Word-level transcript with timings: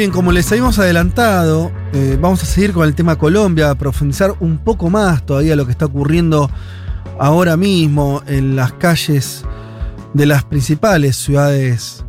Bien, 0.00 0.12
como 0.12 0.32
les 0.32 0.50
habíamos 0.50 0.78
adelantado, 0.78 1.70
eh, 1.92 2.16
vamos 2.18 2.42
a 2.42 2.46
seguir 2.46 2.72
con 2.72 2.88
el 2.88 2.94
tema 2.94 3.16
Colombia, 3.16 3.68
a 3.68 3.74
profundizar 3.74 4.34
un 4.40 4.56
poco 4.56 4.88
más 4.88 5.26
todavía 5.26 5.56
lo 5.56 5.66
que 5.66 5.72
está 5.72 5.84
ocurriendo 5.84 6.50
ahora 7.18 7.58
mismo 7.58 8.22
en 8.26 8.56
las 8.56 8.72
calles 8.72 9.44
de 10.14 10.24
las 10.24 10.42
principales 10.44 11.16
ciudades 11.16 12.02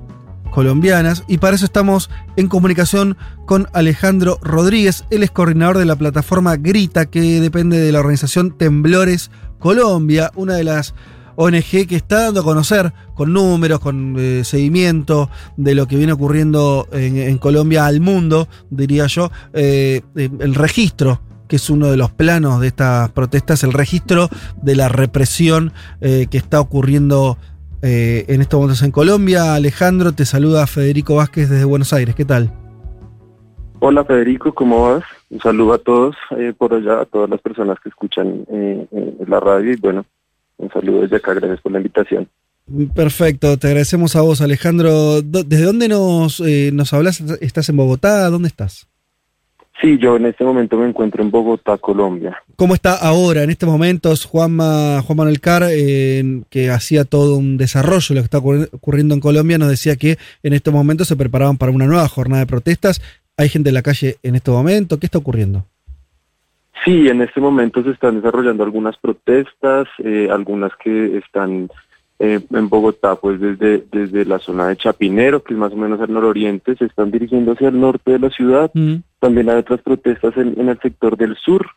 colombianas. 0.52 1.26
Y 1.28 1.40
para 1.40 1.58
eso 1.58 1.66
estamos 1.66 2.10
en 2.38 2.48
comunicación 2.48 3.18
con 3.46 3.68
Alejandro 3.74 4.40
Rodríguez, 4.42 5.04
él 5.10 5.24
es 5.24 5.32
coordinador 5.32 5.78
de 5.78 5.84
la 5.84 5.98
plataforma 5.98 6.56
Grita 6.56 7.08
que 7.08 7.42
depende 7.42 7.78
de 7.78 7.92
la 7.92 8.00
organización 8.00 8.52
Temblores 8.58 9.32
Colombia, 9.60 10.32
una 10.36 10.54
de 10.54 10.64
las 10.64 10.96
ONG 11.42 11.88
que 11.88 11.96
está 11.96 12.26
dando 12.26 12.42
a 12.42 12.44
conocer 12.44 12.94
con 13.16 13.34
números, 13.34 13.80
con 13.80 14.16
eh, 14.20 14.44
seguimiento 14.44 15.28
de 15.58 15.74
lo 15.74 15.88
que 15.88 15.96
viene 15.96 16.14
ocurriendo 16.14 16.88
en, 16.92 17.38
Colombia 17.40 17.88
al 17.88 18.00
mundo, 18.00 18.48
diría 18.70 19.08
yo, 19.08 19.32
eh, 19.54 20.02
eh, 20.16 20.30
el 20.40 20.54
registro 20.54 21.22
que 21.48 21.56
es 21.56 21.70
uno 21.70 21.88
de 21.88 21.98
los 21.98 22.12
planos 22.12 22.62
de 22.62 22.68
estas 22.68 23.10
protestas, 23.12 23.64
el 23.64 23.74
registro 23.74 24.30
de 24.62 24.76
la 24.76 24.88
represión 24.88 25.74
que 26.00 26.38
está 26.38 26.62
ocurriendo 26.62 27.38
en 27.82 28.40
estos 28.40 28.58
momentos 28.58 28.84
en 28.84 28.92
Colombia. 28.92 29.56
Alejandro, 29.56 30.14
te 30.14 30.24
saluda 30.24 30.66
Federico 30.66 31.16
Vázquez 31.16 31.50
desde 31.50 31.66
Buenos 31.66 31.92
Aires. 31.92 32.16
¿Qué 32.16 32.24
tal? 32.24 32.54
Hola 33.82 34.06
Federico, 34.06 34.54
¿cómo 34.54 34.94
vas? 34.94 35.04
Un 35.30 35.42
saludo 35.42 35.74
a 35.74 35.80
todos 35.80 36.16
por 36.58 36.74
allá, 36.74 37.02
a 37.02 37.06
todas 37.06 37.30
las 37.30 37.42
personas 37.42 37.78
que 37.82 37.90
escuchan 37.90 38.46
la 39.28 39.42
radio 39.42 39.74
y 39.74 39.76
bueno, 39.76 40.06
un 40.62 40.72
saludo 40.72 41.02
desde 41.02 41.18
acá, 41.18 41.34
gracias 41.34 41.60
por 41.62 41.72
la 41.72 41.80
invitación. 41.80 42.28
Perfecto, 42.96 43.58
te 43.58 43.68
agradecemos 43.68 44.16
a 44.16 44.22
vos, 44.22 44.40
Alejandro. 44.40 45.22
¿Desde 45.22 45.66
dónde 45.66 45.90
nos, 45.90 46.40
eh, 46.40 46.70
nos 46.74 46.94
hablas? 46.94 47.22
¿Estás 47.42 47.68
en 47.70 47.78
Bogotá? 47.78 48.30
¿Dónde 48.30 48.48
estás? 48.48 48.88
Sí, 49.82 49.98
yo 49.98 50.16
en 50.16 50.28
este 50.28 50.44
momento 50.44 50.78
me 50.78 50.88
encuentro 50.88 51.24
en 51.24 51.32
Bogotá, 51.32 51.76
Colombia. 51.80 52.38
¿Cómo 52.56 52.76
está 52.76 52.94
ahora, 52.96 53.42
en 53.42 53.50
estos 53.50 53.68
momentos, 53.68 54.26
Juanma, 54.26 55.02
Juan 55.02 55.18
Manuel 55.18 55.42
Carr, 55.42 55.64
eh, 55.72 56.44
que 56.52 56.70
hacía 56.70 57.04
todo 57.04 57.36
un 57.36 57.58
desarrollo 57.58 58.06
de 58.10 58.16
lo 58.16 58.22
que 58.22 58.26
está 58.26 58.38
ocurri- 58.38 58.70
ocurriendo 58.72 59.16
en 59.16 59.22
Colombia, 59.22 59.58
nos 59.58 59.70
decía 59.70 59.96
que 59.96 60.20
en 60.44 60.54
estos 60.54 60.72
momentos 60.72 61.08
se 61.08 61.16
preparaban 61.16 61.58
para 61.58 61.72
una 61.72 61.88
nueva 61.88 62.08
jornada 62.08 62.42
de 62.42 62.48
protestas. 62.48 63.02
¿Hay 63.38 63.50
gente 63.50 63.70
en 63.70 63.74
la 63.74 63.82
calle 63.82 64.18
en 64.22 64.36
este 64.36 64.52
momento? 64.52 65.00
¿Qué 65.00 65.08
está 65.08 65.18
ocurriendo? 65.18 65.66
Sí, 66.84 67.08
en 67.08 67.22
este 67.22 67.40
momento 67.40 67.84
se 67.84 67.92
están 67.92 68.16
desarrollando 68.16 68.64
algunas 68.64 68.98
protestas, 68.98 69.88
eh, 70.00 70.30
algunas 70.32 70.72
que 70.78 71.18
están 71.18 71.70
eh, 72.18 72.40
en 72.50 72.70
Bogotá, 72.70 73.16
pues 73.16 73.40
desde, 73.40 73.84
desde 73.92 74.26
la 74.26 74.40
zona 74.40 74.68
de 74.68 74.78
Chapinero, 74.78 75.44
que 75.44 75.54
es 75.54 75.60
más 75.60 75.74
o 75.74 75.76
menos 75.76 76.02
al 76.02 76.12
nororiente, 76.12 76.76
se 76.76 76.86
están 76.86 77.12
dirigiendo 77.12 77.52
hacia 77.52 77.70
el 77.70 77.80
norte 77.80 78.12
de 78.12 78.20
la 78.20 78.30
ciudad. 78.30 78.72
Mm. 78.74 78.96
También 79.20 79.50
hay 79.50 79.58
otras 79.58 79.82
protestas 79.82 80.36
en, 80.38 80.60
en 80.60 80.70
el 80.70 80.80
sector 80.80 81.18
del 81.18 81.36
sur. 81.36 81.68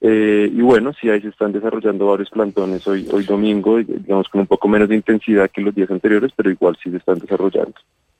Eh, 0.00 0.50
y 0.52 0.60
bueno, 0.60 0.92
sí, 1.00 1.08
ahí 1.08 1.22
se 1.22 1.28
están 1.28 1.52
desarrollando 1.52 2.06
varios 2.06 2.28
plantones 2.28 2.86
hoy, 2.86 3.08
hoy 3.10 3.24
domingo, 3.24 3.78
digamos 3.78 4.28
con 4.28 4.42
un 4.42 4.46
poco 4.46 4.68
menos 4.68 4.88
de 4.88 4.96
intensidad 4.96 5.50
que 5.50 5.62
los 5.62 5.74
días 5.74 5.90
anteriores, 5.90 6.30
pero 6.36 6.50
igual 6.50 6.76
sí 6.82 6.90
se 6.90 6.98
están 6.98 7.18
desarrollando. 7.18 7.74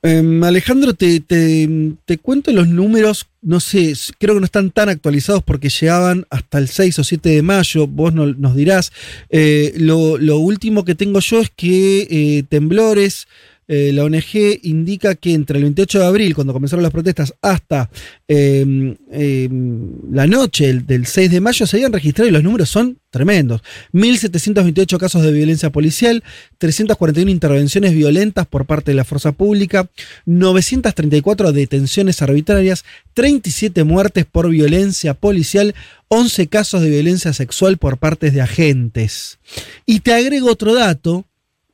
Em, 0.06 0.44
Alejandro, 0.44 0.92
te, 0.92 1.20
te, 1.20 1.66
te 2.04 2.18
cuento 2.18 2.52
los 2.52 2.68
números, 2.68 3.26
no 3.40 3.58
sé, 3.58 3.94
creo 4.18 4.34
que 4.34 4.40
no 4.40 4.44
están 4.44 4.70
tan 4.70 4.90
actualizados 4.90 5.42
porque 5.42 5.70
llegaban 5.70 6.26
hasta 6.28 6.58
el 6.58 6.68
6 6.68 6.98
o 6.98 7.04
7 7.04 7.30
de 7.30 7.40
mayo, 7.40 7.86
vos 7.86 8.12
no- 8.12 8.26
nos 8.34 8.54
dirás. 8.54 8.92
Eh, 9.30 9.72
lo, 9.78 10.18
lo 10.18 10.36
último 10.40 10.84
que 10.84 10.94
tengo 10.94 11.20
yo 11.20 11.40
es 11.40 11.48
que 11.56 12.06
eh, 12.10 12.42
Temblores, 12.50 13.28
eh, 13.66 13.92
la 13.92 14.04
ONG, 14.04 14.60
indica 14.62 15.14
que 15.14 15.32
entre 15.32 15.58
el 15.58 15.64
28 15.64 16.00
de 16.00 16.06
abril, 16.06 16.34
cuando 16.34 16.52
comenzaron 16.52 16.82
las 16.82 16.92
protestas, 16.92 17.34
hasta 17.40 17.90
em, 18.28 18.96
em, 19.10 19.92
la 20.12 20.26
noche 20.26 20.66
del, 20.66 20.86
del 20.86 21.06
6 21.06 21.30
de 21.30 21.40
mayo 21.40 21.66
se 21.66 21.76
habían 21.76 21.92
registrado 21.92 22.28
y 22.28 22.32
los 22.32 22.42
números 22.42 22.68
son 22.68 22.98
tremendos. 23.14 23.62
1.728 23.92 24.98
casos 24.98 25.22
de 25.22 25.30
violencia 25.30 25.70
policial, 25.70 26.24
341 26.58 27.30
intervenciones 27.30 27.94
violentas 27.94 28.44
por 28.44 28.66
parte 28.66 28.90
de 28.90 28.96
la 28.96 29.04
fuerza 29.04 29.30
pública, 29.30 29.88
934 30.26 31.52
detenciones 31.52 32.20
arbitrarias, 32.22 32.84
37 33.14 33.84
muertes 33.84 34.26
por 34.26 34.48
violencia 34.48 35.14
policial, 35.14 35.76
11 36.08 36.48
casos 36.48 36.82
de 36.82 36.90
violencia 36.90 37.32
sexual 37.32 37.78
por 37.78 37.98
parte 37.98 38.32
de 38.32 38.40
agentes. 38.40 39.38
Y 39.86 40.00
te 40.00 40.12
agrego 40.12 40.50
otro 40.50 40.74
dato 40.74 41.24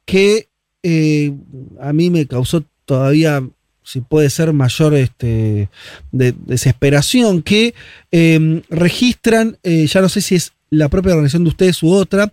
que 0.04 0.49
eh, 0.82 1.32
a 1.80 1.92
mí 1.92 2.10
me 2.10 2.26
causó 2.26 2.64
todavía, 2.84 3.42
si 3.82 4.00
puede 4.00 4.30
ser 4.30 4.52
mayor 4.52 4.94
este, 4.94 5.68
de- 6.12 6.34
desesperación, 6.46 7.42
que 7.42 7.74
eh, 8.10 8.62
registran, 8.70 9.58
eh, 9.62 9.86
ya 9.86 10.00
no 10.00 10.08
sé 10.08 10.20
si 10.20 10.36
es 10.36 10.52
la 10.70 10.88
propia 10.88 11.12
organización 11.12 11.44
de 11.44 11.50
ustedes 11.50 11.82
u 11.82 11.92
otra, 11.92 12.32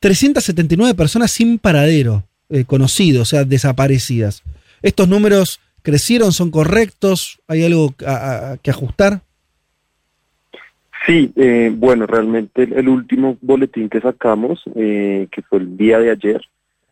379 0.00 0.94
personas 0.94 1.30
sin 1.30 1.58
paradero 1.58 2.24
eh, 2.48 2.64
conocido, 2.64 3.22
o 3.22 3.24
sea, 3.24 3.44
desaparecidas. 3.44 4.42
¿Estos 4.82 5.08
números 5.08 5.60
crecieron, 5.82 6.32
son 6.32 6.50
correctos? 6.50 7.40
¿Hay 7.46 7.64
algo 7.64 7.94
que 7.96 8.70
ajustar? 8.70 9.20
Sí, 11.06 11.32
bueno, 11.76 12.06
realmente 12.06 12.62
el, 12.62 12.88
último 12.88 13.36
boletín 13.40 13.88
que 13.88 14.00
sacamos, 14.00 14.62
que 14.74 15.42
fue 15.48 15.58
el 15.58 15.76
día 15.76 15.98
de 15.98 16.10
ayer, 16.10 16.40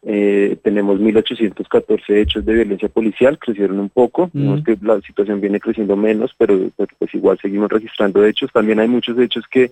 eh, 0.03 0.57
tenemos 0.63 0.99
1.814 1.01 2.17
hechos 2.17 2.45
de 2.45 2.55
violencia 2.55 2.89
policial, 2.89 3.39
crecieron 3.39 3.79
un 3.81 3.91
poco, 3.91 4.31
Mm. 4.33 4.41
vemos 4.41 4.65
que 4.65 4.79
la 4.83 5.01
situación 5.03 5.41
viene 5.41 5.61
creciendo 5.61 5.97
menos, 5.97 6.35
pero, 6.39 6.59
pero, 6.77 6.89
pues 6.99 7.15
igual 7.15 7.39
seguimos 7.41 7.71
registrando 7.71 8.25
hechos. 8.25 8.51
También 8.53 8.81
hay 8.81 8.89
muchos 8.89 9.19
hechos 9.19 9.45
que, 9.51 9.71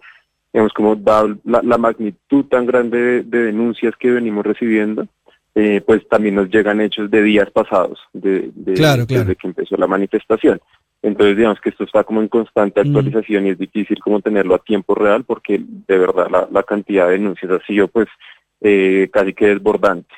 digamos, 0.52 0.72
como 0.72 0.96
dado 0.96 1.36
la, 1.44 1.62
la 1.62 1.78
magnitud 1.78 2.44
tan 2.46 2.66
grande 2.66 2.98
de, 3.00 3.22
de 3.22 3.42
denuncias 3.44 3.94
que 3.96 4.10
venimos 4.10 4.44
recibiendo, 4.44 5.06
eh, 5.54 5.80
pues 5.84 6.06
también 6.08 6.34
nos 6.36 6.50
llegan 6.50 6.80
hechos 6.80 7.10
de 7.10 7.22
días 7.22 7.50
pasados, 7.50 7.98
de, 8.12 8.50
de- 8.54 8.74
Claro, 8.74 9.06
claro. 9.06 9.24
desde 9.24 9.36
que 9.36 9.46
empezó 9.48 9.76
la 9.76 9.86
manifestación. 9.86 10.60
Entonces, 11.02 11.36
digamos 11.36 11.60
que 11.60 11.70
esto 11.70 11.84
está 11.84 12.04
como 12.04 12.20
en 12.20 12.28
constante 12.28 12.80
Mm. 12.82 12.86
actualización 12.86 13.46
y 13.46 13.50
es 13.50 13.58
difícil 13.58 13.98
como 14.00 14.20
tenerlo 14.20 14.54
a 14.54 14.58
tiempo 14.58 14.94
real 14.94 15.24
porque 15.24 15.60
de 15.60 15.98
verdad 15.98 16.28
la, 16.30 16.48
la 16.52 16.62
cantidad 16.64 17.06
de 17.06 17.12
denuncias 17.12 17.50
ha 17.50 17.64
sido 17.66 17.88
pues 17.88 18.08
eh, 18.60 19.08
casi 19.12 19.32
que 19.34 19.46
desbordante. 19.48 20.14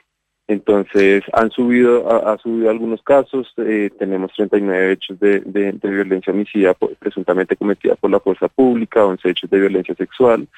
Entonces, 0.49 1.23
han 1.33 1.51
subido, 1.51 2.11
ha, 2.11 2.33
ha 2.33 2.39
subido 2.39 2.71
algunos 2.71 3.03
casos, 3.03 3.53
eh, 3.59 3.89
tenemos 3.99 4.33
39 4.34 4.93
hechos 4.93 5.21
de, 5.21 5.41
de, 5.41 5.73
de 5.73 5.91
violencia 5.91 6.33
homicida 6.33 6.75
por- 6.75 6.97
presuntamente 6.97 7.55
cometida 7.56 7.95
por 7.95 8.11
la 8.11 8.19
fuerza 8.19 8.49
pública, 8.49 9.05
11 9.05 9.31
hechos 9.31 9.49
de 9.49 9.61
violencia 9.61 9.95
sexual. 9.95 10.49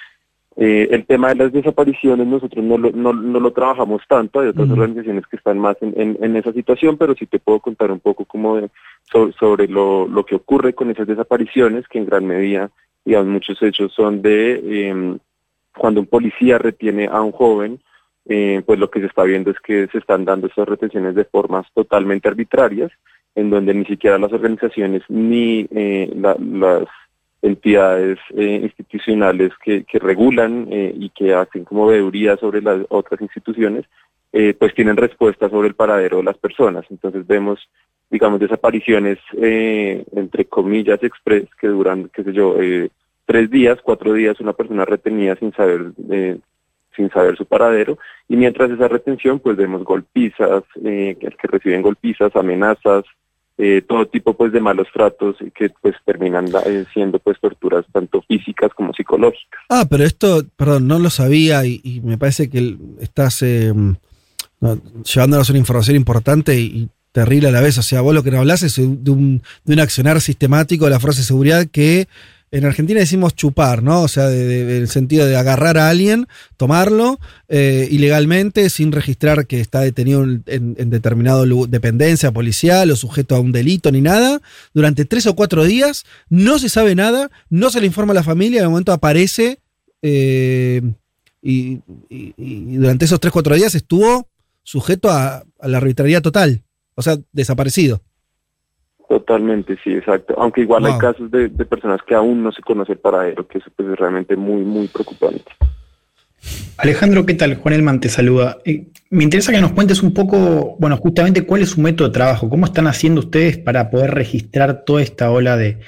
Eh, 0.56 0.88
el 0.90 1.04
tema 1.06 1.28
de 1.30 1.34
las 1.36 1.52
desapariciones 1.52 2.26
nosotros 2.26 2.62
no 2.64 2.76
lo, 2.78 2.90
no, 2.92 3.12
no 3.14 3.40
lo 3.40 3.52
trabajamos 3.52 4.02
tanto, 4.06 4.40
hay 4.40 4.48
otras 4.48 4.68
organizaciones 4.74 5.26
que 5.26 5.36
están 5.36 5.58
más 5.58 5.76
en, 5.82 5.92
en, 5.98 6.18
en 6.22 6.36
esa 6.36 6.52
situación, 6.52 6.96
pero 6.98 7.14
sí 7.14 7.26
te 7.26 7.38
puedo 7.38 7.60
contar 7.60 7.90
un 7.90 8.00
poco 8.00 8.24
como 8.26 8.56
de, 8.56 8.70
so- 9.10 9.32
sobre 9.32 9.66
lo, 9.68 10.06
lo 10.08 10.24
que 10.24 10.34
ocurre 10.36 10.74
con 10.74 10.90
esas 10.90 11.06
desapariciones, 11.06 11.86
que 11.88 11.98
en 11.98 12.06
gran 12.06 12.26
medida, 12.26 12.70
digamos, 13.04 13.28
muchos 13.28 13.62
hechos 13.62 13.92
son 13.94 14.20
de 14.22 14.88
em, 14.88 15.18
cuando 15.76 16.00
un 16.00 16.06
policía 16.06 16.58
retiene 16.58 17.06
a 17.06 17.20
un 17.22 17.32
joven, 17.32 17.80
eh, 18.28 18.62
pues 18.64 18.78
lo 18.78 18.90
que 18.90 19.00
se 19.00 19.06
está 19.06 19.24
viendo 19.24 19.50
es 19.50 19.58
que 19.60 19.88
se 19.88 19.98
están 19.98 20.24
dando 20.24 20.46
estas 20.46 20.68
retenciones 20.68 21.14
de 21.14 21.24
formas 21.24 21.66
totalmente 21.74 22.28
arbitrarias, 22.28 22.90
en 23.34 23.50
donde 23.50 23.74
ni 23.74 23.84
siquiera 23.86 24.18
las 24.18 24.32
organizaciones 24.32 25.02
ni 25.08 25.66
eh, 25.74 26.12
la- 26.14 26.36
las 26.38 26.84
entidades 27.40 28.18
eh, 28.36 28.60
institucionales 28.62 29.50
que, 29.64 29.84
que 29.84 29.98
regulan 29.98 30.68
eh, 30.70 30.94
y 30.96 31.10
que 31.10 31.34
hacen 31.34 31.64
como 31.64 31.86
veeduría 31.86 32.36
sobre 32.36 32.62
las 32.62 32.78
otras 32.88 33.20
instituciones, 33.20 33.84
eh, 34.32 34.54
pues 34.58 34.74
tienen 34.74 34.96
respuesta 34.96 35.48
sobre 35.50 35.68
el 35.68 35.74
paradero 35.74 36.18
de 36.18 36.22
las 36.24 36.38
personas. 36.38 36.84
Entonces 36.90 37.26
vemos, 37.26 37.58
digamos, 38.10 38.38
desapariciones, 38.38 39.18
eh, 39.36 40.04
entre 40.14 40.44
comillas, 40.44 41.02
express, 41.02 41.48
que 41.60 41.66
duran, 41.66 42.10
qué 42.14 42.22
sé 42.22 42.32
yo, 42.32 42.56
tres 43.32 43.50
días, 43.50 43.78
cuatro 43.82 44.12
días, 44.12 44.38
una 44.40 44.52
persona 44.52 44.84
retenida 44.84 45.34
sin 45.36 45.54
saber, 45.54 45.92
eh, 46.10 46.36
sin 46.94 47.08
saber 47.08 47.34
su 47.38 47.46
paradero, 47.46 47.96
y 48.28 48.36
mientras 48.36 48.70
esa 48.70 48.88
retención, 48.88 49.38
pues 49.40 49.56
vemos 49.56 49.84
golpizas, 49.84 50.64
eh, 50.84 51.16
que, 51.18 51.48
reciben 51.48 51.80
golpizas, 51.80 52.36
amenazas, 52.36 53.04
eh, 53.56 53.82
todo 53.88 54.06
tipo 54.06 54.34
pues 54.34 54.52
de 54.52 54.60
malos 54.60 54.86
tratos 54.92 55.36
que 55.54 55.70
pues 55.80 55.94
terminan 56.04 56.46
eh, 56.66 56.84
siendo 56.92 57.18
pues 57.20 57.40
torturas 57.40 57.86
tanto 57.90 58.20
físicas 58.20 58.70
como 58.74 58.92
psicológicas. 58.92 59.60
Ah, 59.70 59.86
pero 59.88 60.04
esto, 60.04 60.42
perdón, 60.54 60.86
no 60.86 60.98
lo 60.98 61.08
sabía 61.08 61.64
y, 61.64 62.02
me 62.04 62.18
parece 62.18 62.50
que 62.50 62.76
estás 63.00 63.40
eh, 63.40 63.72
llevándonos 65.10 65.48
una 65.48 65.58
información 65.58 65.96
importante 65.96 66.60
y, 66.60 66.90
terrible 67.12 67.48
a 67.48 67.52
la 67.52 67.60
vez. 67.60 67.78
O 67.78 67.82
sea, 67.82 68.00
vos 68.00 68.14
lo 68.14 68.22
que 68.22 68.30
nos 68.30 68.40
hablas 68.40 68.62
es 68.62 68.76
de 68.76 69.10
un, 69.10 69.42
de 69.64 69.74
un 69.74 69.80
accionar 69.80 70.20
sistemático 70.20 70.86
de 70.86 70.90
la 70.90 71.00
Fuerza 71.00 71.20
de 71.20 71.26
Seguridad 71.26 71.66
que 71.70 72.08
en 72.52 72.66
Argentina 72.66 73.00
decimos 73.00 73.34
chupar, 73.34 73.82
¿no? 73.82 74.02
O 74.02 74.08
sea, 74.08 74.28
de, 74.28 74.76
el 74.76 74.88
sentido 74.88 75.26
de 75.26 75.36
agarrar 75.36 75.78
a 75.78 75.88
alguien, 75.88 76.28
tomarlo 76.58 77.18
eh, 77.48 77.88
ilegalmente 77.90 78.68
sin 78.68 78.92
registrar 78.92 79.46
que 79.46 79.58
está 79.58 79.80
detenido 79.80 80.22
en, 80.22 80.44
en, 80.46 80.90
determinado 80.90 81.46
dependencia 81.66 82.30
policial 82.30 82.90
o 82.90 82.96
sujeto 82.96 83.34
a 83.34 83.40
un 83.40 83.52
delito 83.52 83.90
ni 83.90 84.02
nada. 84.02 84.42
Durante 84.74 85.06
tres 85.06 85.26
o 85.26 85.34
cuatro 85.34 85.64
días 85.64 86.04
no 86.28 86.58
se 86.58 86.68
sabe 86.68 86.94
nada, 86.94 87.30
no 87.48 87.70
se 87.70 87.80
le 87.80 87.86
informa 87.86 88.12
a 88.12 88.16
la 88.16 88.22
familia, 88.22 88.60
de 88.60 88.68
momento 88.68 88.92
aparece 88.92 89.58
eh, 90.02 90.82
y, 91.40 91.80
durante 92.76 93.06
esos 93.06 93.18
tres 93.18 93.30
o 93.30 93.32
cuatro 93.32 93.54
días 93.54 93.74
estuvo 93.74 94.28
sujeto 94.62 95.10
a 95.10 95.42
la 95.62 95.78
arbitrariedad 95.78 96.20
total, 96.20 96.62
o 96.96 97.02
sea, 97.02 97.18
desaparecido. 97.32 98.02
Totalmente, 99.12 99.76
sí, 99.84 99.90
exacto. 99.92 100.34
Aunque 100.38 100.62
igual 100.62 100.86
hay 100.86 100.96
casos 100.96 101.30
de, 101.30 101.50
personas 101.50 102.00
que 102.06 102.14
aún 102.14 102.42
no 102.42 102.50
se 102.50 102.62
conoce 102.62 102.92
el 102.92 102.98
paradero, 102.98 103.46
que 103.46 103.58
eso 103.58 103.70
pues, 103.76 103.90
es 103.90 103.98
realmente 103.98 104.36
muy, 104.36 104.62
muy 104.62 104.88
preocupante. 104.88 105.52
Alejandro, 106.78 107.26
¿qué 107.26 107.34
tal? 107.34 107.56
Juan 107.56 107.74
Elman 107.74 108.00
te 108.00 108.08
saluda. 108.08 108.56
Eh, 108.64 108.86
me 109.10 109.24
interesa 109.24 109.52
que 109.52 109.60
nos 109.60 109.72
cuentes 109.72 110.02
un 110.02 110.14
poco, 110.14 110.78
bueno, 110.80 110.96
justamente 110.96 111.44
cuál 111.44 111.60
es 111.60 111.68
su 111.68 111.82
método 111.82 112.08
de 112.08 112.14
trabajo, 112.14 112.48
cómo 112.48 112.64
están 112.64 112.86
haciendo 112.86 113.20
ustedes 113.20 113.58
para 113.58 113.90
poder 113.90 114.12
registrar 114.14 114.82
toda 114.86 115.02
esta 115.02 115.30
ola 115.30 115.58
de, 115.58 115.80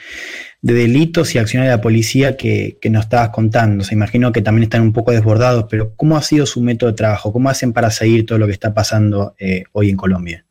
delitos 0.60 1.34
y 1.34 1.38
acciones 1.38 1.70
de 1.70 1.76
la 1.76 1.80
policía 1.80 2.36
que, 2.36 2.76
nos 2.90 3.04
estabas 3.04 3.30
contando. 3.30 3.84
Se 3.84 3.94
imagino 3.94 4.32
que 4.32 4.42
también 4.42 4.64
están 4.64 4.82
un 4.82 4.92
poco 4.92 5.12
desbordados, 5.12 5.64
pero 5.70 5.94
¿cómo 5.96 6.18
ha 6.18 6.22
sido 6.22 6.44
su 6.44 6.60
método 6.60 6.90
de 6.90 6.96
trabajo? 6.96 7.32
¿Cómo 7.32 7.48
hacen 7.48 7.72
para 7.72 7.90
seguir 7.90 8.26
todo 8.26 8.36
lo 8.36 8.44
que 8.44 8.52
está 8.52 8.74
pasando 8.74 9.34
eh, 9.38 9.64
hoy 9.72 9.88
en 9.88 9.96
Colombia? 9.96 10.44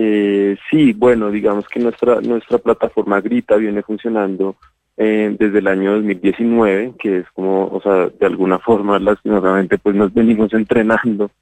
Eh, 0.00 0.56
sí, 0.70 0.92
bueno, 0.92 1.28
digamos 1.28 1.66
que 1.66 1.80
nuestra, 1.80 2.20
nuestra 2.20 2.58
plataforma 2.58 3.20
Grita 3.20 3.56
viene 3.56 3.82
funcionando 3.82 4.54
eh, 4.96 5.34
desde 5.36 5.58
el 5.58 5.66
año 5.66 5.94
2019, 5.94 6.92
que 7.00 7.18
es 7.18 7.30
como, 7.32 7.66
o 7.66 7.80
sea, 7.82 8.08
de 8.08 8.26
alguna 8.26 8.60
forma, 8.60 9.00
lastimosamente, 9.00 9.76
pues 9.76 9.96
nos 9.96 10.14
venimos 10.14 10.52
entrenando 10.52 11.32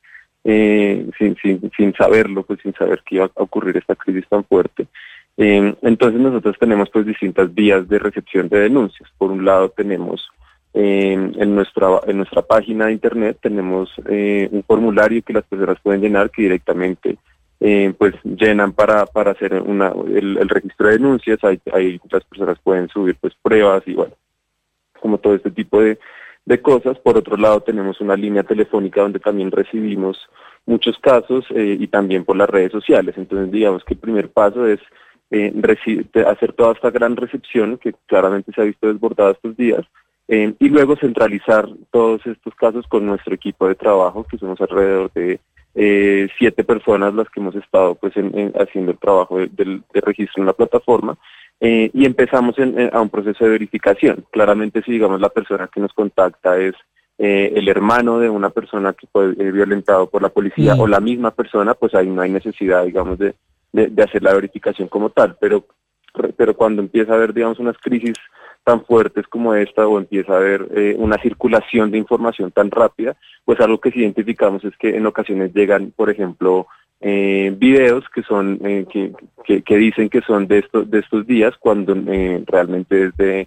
eh, 0.43 1.06
sin, 1.19 1.37
sin, 1.37 1.70
sin 1.76 1.93
saberlo, 1.93 2.44
pues 2.44 2.61
sin 2.62 2.73
saber 2.73 3.03
que 3.05 3.17
iba 3.17 3.26
a 3.26 3.43
ocurrir 3.43 3.76
esta 3.76 3.94
crisis 3.94 4.26
tan 4.26 4.43
fuerte. 4.43 4.87
Eh, 5.37 5.75
entonces 5.82 6.19
nosotros 6.19 6.56
tenemos 6.58 6.88
pues 6.88 7.05
distintas 7.05 7.55
vías 7.55 7.87
de 7.91 7.99
recepción 7.99 8.49
de 8.49 8.61
denuncias. 8.61 9.11
Por 9.19 9.32
un 9.32 9.44
lado 9.44 9.69
tenemos 9.69 10.26
en 10.73 11.55
nuestra 11.55 11.88
en 12.06 12.19
nuestra 12.19 12.43
página 12.43 12.87
de 12.87 12.93
internet 12.93 13.38
tenemos 13.41 13.91
un 13.97 14.62
formulario 14.67 15.23
que 15.23 15.32
las 15.32 15.44
personas 15.44 15.81
pueden 15.82 16.03
llenar 16.03 16.31
que 16.31 16.43
directamente 16.43 17.17
eh, 17.61 17.94
pues 17.97 18.14
llenan 18.25 18.73
para, 18.73 19.06
para 19.06 19.32
hacer 19.32 19.55
una, 19.55 19.93
el, 20.06 20.49
registro 20.49 20.88
de 20.88 20.94
denuncias, 20.94 21.43
ahí, 21.43 21.61
ahí, 21.73 22.00
las 22.11 22.25
personas 22.25 22.58
pueden 22.62 22.88
subir 22.88 23.17
pues 23.20 23.35
pruebas 23.43 23.82
y 23.87 23.94
bueno, 23.94 24.12
como 25.00 25.19
todo 25.19 25.35
este 25.35 25.50
tipo 25.50 25.81
de, 25.81 25.99
de 26.44 26.61
cosas. 26.61 26.99
Por 26.99 27.17
otro 27.17 27.37
lado 27.37 27.61
tenemos 27.61 28.00
una 28.00 28.17
línea 28.17 28.43
telefónica 28.43 29.03
donde 29.03 29.20
también 29.20 29.50
recibimos 29.50 30.19
muchos 30.67 30.99
casos 30.99 31.44
eh, 31.50 31.76
y 31.79 31.87
también 31.88 32.25
por 32.25 32.37
las 32.37 32.49
redes 32.49 32.73
sociales. 32.73 33.14
Entonces 33.17 33.50
digamos 33.50 33.85
que 33.85 33.94
el 33.94 34.00
primer 34.00 34.31
paso 34.31 34.67
es 34.67 34.81
eh, 35.31 35.53
hacer 36.26 36.53
toda 36.53 36.73
esta 36.73 36.91
gran 36.91 37.17
recepción 37.17 37.79
que 37.79 37.94
claramente 38.06 38.53
se 38.53 38.61
ha 38.61 38.64
visto 38.64 38.87
desbordada 38.87 39.32
estos 39.32 39.56
días 39.56 39.85
eh, 40.29 40.55
y 40.58 40.69
luego 40.69 40.97
centralizar 40.97 41.69
todos 41.91 42.25
estos 42.26 42.55
casos 42.55 42.87
con 42.88 43.06
nuestro 43.06 43.35
equipo 43.35 43.67
de 43.69 43.75
trabajo, 43.75 44.25
que 44.25 44.38
somos 44.38 44.61
alrededor 44.61 45.12
de 45.12 45.41
eh, 45.78 46.28
siete 46.38 46.64
personas 46.64 47.12
las 47.12 47.28
que 47.28 47.38
hemos 47.38 47.55
estado 47.55 47.94
pues 47.96 48.14
haciendo 48.14 48.93
el 48.93 48.99
trabajo 48.99 49.37
de, 49.38 49.82
registro 49.93 50.43
en 50.43 50.46
la 50.46 50.55
plataforma 50.55 51.19
eh, 51.61 51.90
y 51.93 52.06
empezamos 52.06 52.56
a 52.93 53.00
un 53.00 53.11
proceso 53.11 53.44
de 53.44 53.50
verificación. 53.50 54.25
Claramente 54.31 54.82
si 54.82 54.93
digamos 54.93 55.20
la 55.20 55.28
persona 55.28 55.69
que 55.70 55.81
nos 55.81 55.93
contacta 55.93 56.58
es 56.58 56.75
eh, 57.19 57.52
el 57.55 57.69
hermano 57.69 58.19
de 58.19 58.31
una 58.31 58.49
persona 58.49 58.94
que 58.94 59.06
fue 59.06 59.32
violentado 59.34 60.08
por 60.08 60.23
la 60.23 60.31
policía 60.31 60.76
o 60.78 60.87
la 60.87 61.00
misma 61.00 61.31
persona, 61.32 61.75
pues 61.75 61.94
ahí 61.94 62.08
no 62.08 62.22
hay 62.22 62.31
necesidad 62.31 62.84
digamos 62.87 63.19
de, 63.19 63.34
de, 63.72 64.02
hacer 64.02 64.22
la 64.22 64.32
verificación 64.32 64.88
como 64.88 65.11
tal, 65.11 65.37
pero 65.38 65.67
pero 66.38 66.56
cuando 66.56 66.81
empieza 66.81 67.12
a 67.12 67.17
haber 67.17 67.34
digamos 67.34 67.58
unas 67.58 67.76
crisis 67.76 68.14
tan 68.67 68.85
fuertes 68.85 69.29
como 69.29 69.55
esta 69.55 69.87
o 69.87 69.97
empieza 69.97 70.33
a 70.33 70.39
haber 70.39 70.67
eh, 70.75 70.97
una 70.99 71.19
circulación 71.19 71.93
de 71.93 71.99
información 71.99 72.51
tan 72.51 72.73
rápida, 72.73 73.17
pues 73.45 73.61
algo 73.61 73.79
que 73.79 73.93
sí 73.93 74.01
identificamos 74.01 74.65
es 74.65 74.77
que 74.77 74.97
en 74.97 75.07
ocasiones 75.07 75.55
llegan, 75.55 75.93
por 75.95 76.11
ejemplo, 76.11 76.67
eh, 77.01 77.55
videos 77.57 78.05
que 78.13 78.25
son 78.25 78.59
eh, 78.65 78.85
que, 78.91 79.63
que, 79.63 79.77
dicen 79.77 80.09
que 80.09 80.21
son 80.23 80.49
de 80.49 80.59
estos 80.59 80.91
de 80.91 80.99
estos 80.99 81.25
días 81.29 81.55
cuando 81.61 81.95
eh, 82.13 82.43
realmente 82.45 83.05
es 83.05 83.17
de 83.17 83.47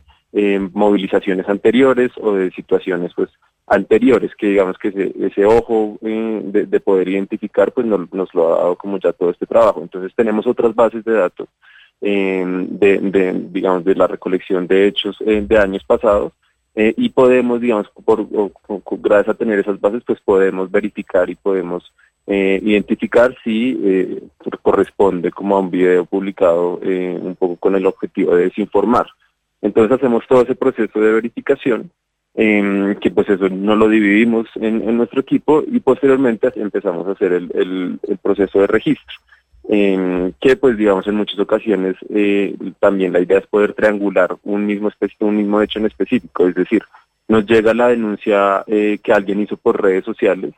movilizaciones 0.74 1.50
anteriores 1.50 2.12
o 2.22 2.36
de 2.36 2.52
situaciones 2.52 3.12
pues 3.16 3.30
anteriores 3.68 4.32
que 4.36 4.48
digamos 4.48 4.78
que 4.78 4.90
ese, 4.90 5.14
ese 5.20 5.46
ojo 5.46 5.98
de, 6.02 6.68
de, 6.68 6.80
poder 6.80 7.10
identificar 7.10 7.74
pues 7.74 7.88
nos, 7.88 8.14
nos 8.14 8.34
lo 8.36 8.54
ha 8.54 8.58
dado 8.60 8.76
como 8.78 9.00
ya 9.00 9.12
todo 9.12 9.32
este 9.32 9.48
trabajo. 9.48 9.82
Entonces 9.82 10.14
tenemos 10.16 10.48
otras 10.48 10.74
bases 10.76 11.04
de 11.04 11.14
datos 11.14 11.50
de, 12.02 13.00
de, 13.02 13.48
digamos, 13.52 13.84
de 13.84 13.96
la 13.96 14.08
recolección 14.08 14.68
de 14.68 14.88
hechos 14.88 15.18
eh, 15.26 15.44
de 15.46 15.58
años 15.58 15.84
pasados 15.84 16.34
eh, 16.76 16.94
y 16.96 17.10
podemos, 17.10 17.60
digamos, 17.60 17.90
por, 18.06 18.26
gracias 19.02 19.36
a 19.36 19.38
tener 19.38 19.60
esas 19.60 19.80
bases, 19.82 20.04
pues 20.06 20.20
podemos 20.22 20.72
verificar 20.72 21.30
y 21.30 21.36
podemos 21.36 21.92
eh, 22.28 22.60
identificar 22.64 23.36
si 23.44 24.22
corresponde 24.62 25.32
como 25.32 25.58
a 25.58 25.60
un 25.60 25.72
video 25.72 26.06
publicado 26.06 26.76
un 26.78 27.36
poco 27.38 27.56
con 27.58 27.76
el 27.76 27.86
objetivo 27.86 28.36
de 28.36 28.44
desinformar. 28.46 29.08
Entonces 29.62 29.98
hacemos 29.98 30.26
todo 30.28 30.44
ese 30.44 30.56
proceso 30.56 31.02
de 31.02 31.12
verificación, 31.12 31.92
em, 32.36 32.96
que 32.96 33.12
pues 33.12 33.28
eso 33.30 33.50
no 33.50 33.76
lo 33.76 33.90
dividimos 33.90 34.48
en, 34.56 34.96
nuestro 34.96 35.22
equipo 35.22 35.64
y 35.68 35.80
posteriormente 35.80 36.52
empezamos 36.56 37.08
a 37.08 37.12
hacer 37.12 37.34
el 37.34 38.00
proceso 38.22 38.60
de 38.60 38.68
registro 38.68 39.16
que 39.70 40.56
pues 40.60 40.78
digamos 40.78 41.06
en 41.06 41.16
muchas 41.16 41.38
ocasiones 41.38 41.96
eh, 42.10 42.56
también 42.80 43.14
la 43.14 43.20
idea 43.20 43.38
es 43.38 43.46
poder 43.46 43.74
triangular 43.74 44.36
un 44.44 44.66
mismo 44.66 44.90
un 45.20 45.38
mismo 45.38 45.62
hecho 45.62 45.78
en 45.78 45.86
específico, 45.86 46.48
es 46.48 46.56
decir, 46.56 46.82
nos 47.28 47.46
llega 47.46 47.76
la 47.76 47.90
denuncia 47.90 48.64
eh, 48.66 48.98
que 49.04 49.14
alguien 49.14 49.42
hizo 49.42 49.58
por 49.58 49.82
redes 49.82 50.04
sociales 50.06 50.54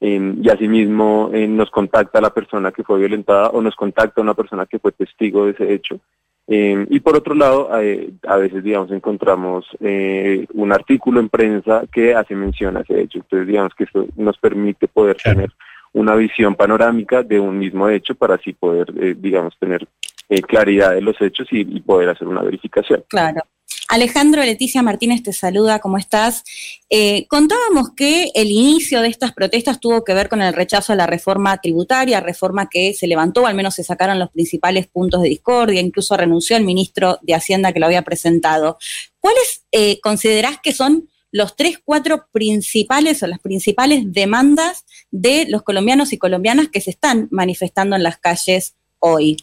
y 0.00 0.50
asimismo 0.50 1.30
eh, 1.32 1.48
nos 1.48 1.70
contacta 1.70 2.20
la 2.20 2.28
persona 2.28 2.70
que 2.72 2.82
fue 2.82 2.98
violentada 2.98 3.48
o 3.50 3.62
nos 3.62 3.74
contacta 3.74 4.20
una 4.20 4.34
persona 4.34 4.66
que 4.66 4.78
fue 4.78 4.92
testigo 4.92 5.46
de 5.46 5.52
ese 5.52 5.72
hecho. 5.72 5.98
y 6.46 7.00
por 7.00 7.16
otro 7.16 7.34
lado, 7.34 7.70
a 7.72 8.36
veces, 8.36 8.62
digamos, 8.62 8.90
encontramos 8.90 9.64
un 9.80 10.72
artículo 10.72 11.20
en 11.20 11.30
prensa 11.30 11.84
que 11.90 12.14
hace 12.14 12.34
mención 12.34 12.76
a 12.76 12.80
ese 12.80 13.00
hecho. 13.00 13.20
Entonces, 13.20 13.48
digamos 13.48 13.74
que 13.74 13.84
esto 13.84 14.06
nos 14.16 14.36
permite 14.36 14.88
poder 14.88 15.16
tener 15.16 15.50
una 15.94 16.14
visión 16.16 16.54
panorámica 16.54 17.22
de 17.22 17.40
un 17.40 17.58
mismo 17.58 17.88
hecho 17.88 18.14
para 18.14 18.34
así 18.34 18.52
poder, 18.52 18.92
eh, 19.00 19.14
digamos, 19.16 19.54
tener 19.58 19.86
eh, 20.28 20.42
claridad 20.42 20.92
de 20.92 21.00
los 21.00 21.20
hechos 21.20 21.46
y, 21.50 21.64
poder 21.80 22.08
hacer 22.08 22.26
una 22.26 22.42
verificación. 22.42 23.04
Claro. 23.08 23.42
Alejandro 23.88 24.42
Leticia 24.42 24.82
Martínez 24.82 25.22
te 25.22 25.32
saluda, 25.32 25.78
¿cómo 25.78 25.98
estás? 25.98 26.42
Eh, 26.90 27.26
contábamos 27.28 27.90
que 27.94 28.30
el 28.34 28.50
inicio 28.50 29.02
de 29.02 29.08
estas 29.08 29.32
protestas 29.32 29.78
tuvo 29.78 30.04
que 30.04 30.14
ver 30.14 30.28
con 30.28 30.42
el 30.42 30.54
rechazo 30.54 30.92
a 30.92 30.96
la 30.96 31.06
reforma 31.06 31.58
tributaria, 31.58 32.20
reforma 32.20 32.68
que 32.68 32.92
se 32.94 33.06
levantó, 33.06 33.46
al 33.46 33.54
menos 33.54 33.74
se 33.74 33.84
sacaron 33.84 34.18
los 34.18 34.30
principales 34.30 34.88
puntos 34.88 35.22
de 35.22 35.28
discordia, 35.28 35.80
incluso 35.80 36.16
renunció 36.16 36.56
el 36.56 36.64
ministro 36.64 37.18
de 37.22 37.34
Hacienda 37.34 37.72
que 37.72 37.80
lo 37.80 37.86
había 37.86 38.02
presentado. 38.02 38.78
¿Cuáles 39.20 39.64
considerás 40.02 40.58
que 40.62 40.72
son 40.72 41.08
los 41.34 41.56
tres, 41.56 41.80
cuatro 41.84 42.26
principales 42.30 43.20
o 43.24 43.26
las 43.26 43.40
principales 43.40 44.12
demandas 44.12 44.86
de 45.10 45.46
los 45.48 45.64
colombianos 45.64 46.12
y 46.12 46.18
colombianas 46.18 46.68
que 46.68 46.80
se 46.80 46.90
están 46.90 47.26
manifestando 47.32 47.96
en 47.96 48.04
las 48.04 48.18
calles 48.18 48.76
hoy. 49.00 49.38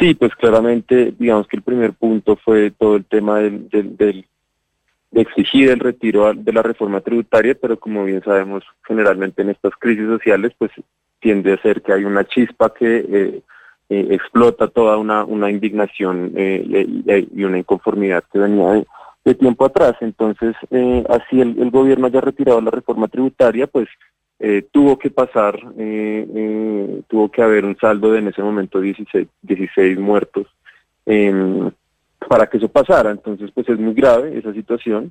Sí, 0.00 0.14
pues 0.14 0.34
claramente, 0.34 1.14
digamos 1.16 1.46
que 1.46 1.56
el 1.56 1.62
primer 1.62 1.92
punto 1.92 2.34
fue 2.44 2.72
todo 2.72 2.96
el 2.96 3.04
tema 3.04 3.38
del, 3.38 3.68
de 3.68 4.24
exigir 5.12 5.70
el 5.70 5.78
retiro 5.78 6.34
de 6.34 6.52
la 6.52 6.62
reforma 6.62 7.00
tributaria, 7.00 7.54
pero 7.54 7.78
como 7.78 8.02
bien 8.02 8.20
sabemos, 8.24 8.64
generalmente 8.84 9.42
en 9.42 9.50
estas 9.50 9.74
crisis 9.78 10.06
sociales, 10.06 10.50
pues 10.58 10.72
tiende 11.20 11.52
a 11.52 11.62
ser 11.62 11.82
que 11.82 11.92
hay 11.92 12.02
una 12.02 12.24
chispa 12.24 12.74
que 12.74 12.96
eh, 12.96 13.42
eh, 13.90 14.08
explota 14.10 14.66
toda 14.66 14.96
una, 14.96 15.50
indignación 15.52 16.32
eh, 16.34 16.84
y, 17.32 17.44
una 17.44 17.58
inconformidad 17.58 18.24
que 18.32 18.40
venía 18.40 18.72
de, 18.72 18.86
de 19.26 19.34
tiempo 19.34 19.64
atrás. 19.64 19.94
Entonces, 20.00 20.54
eh, 20.70 21.04
así 21.08 21.40
el, 21.40 21.70
gobierno 21.70 22.06
haya 22.06 22.20
retirado 22.20 22.60
la 22.60 22.70
reforma 22.70 23.08
tributaria, 23.08 23.66
pues 23.66 23.88
tuvo 24.70 24.98
que 24.98 25.08
pasar, 25.08 25.58
tuvo 27.08 27.30
que 27.30 27.42
haber 27.42 27.64
un 27.64 27.74
saldo 27.78 28.12
de 28.12 28.18
en 28.18 28.28
ese 28.28 28.42
momento 28.42 28.82
16, 28.82 29.26
16 29.40 29.98
muertos 29.98 30.46
em, 31.06 31.70
para 32.28 32.46
que 32.46 32.58
eso 32.58 32.68
pasara. 32.68 33.10
Entonces, 33.10 33.50
pues 33.54 33.66
es 33.70 33.78
muy 33.78 33.94
grave 33.94 34.38
esa 34.38 34.52
situación. 34.52 35.10